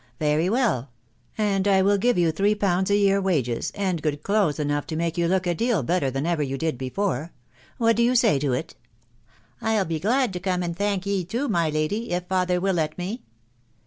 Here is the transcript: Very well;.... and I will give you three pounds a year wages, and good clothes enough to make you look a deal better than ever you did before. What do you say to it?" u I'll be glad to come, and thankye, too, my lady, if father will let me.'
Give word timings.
Very 0.19 0.49
well;.... 0.49 0.89
and 1.37 1.67
I 1.67 1.83
will 1.83 1.99
give 1.99 2.17
you 2.17 2.31
three 2.31 2.55
pounds 2.55 2.89
a 2.89 2.95
year 2.95 3.21
wages, 3.21 3.71
and 3.75 4.01
good 4.01 4.23
clothes 4.23 4.57
enough 4.59 4.87
to 4.87 4.95
make 4.95 5.15
you 5.15 5.27
look 5.27 5.45
a 5.45 5.53
deal 5.53 5.83
better 5.83 6.09
than 6.09 6.25
ever 6.25 6.41
you 6.41 6.57
did 6.57 6.75
before. 6.75 7.31
What 7.77 7.97
do 7.97 8.01
you 8.01 8.15
say 8.15 8.39
to 8.39 8.51
it?" 8.51 8.73
u 9.61 9.67
I'll 9.67 9.85
be 9.85 9.99
glad 9.99 10.33
to 10.33 10.39
come, 10.39 10.63
and 10.63 10.75
thankye, 10.75 11.29
too, 11.29 11.47
my 11.47 11.69
lady, 11.69 12.09
if 12.09 12.25
father 12.25 12.59
will 12.59 12.73
let 12.73 12.97
me.' 12.97 13.21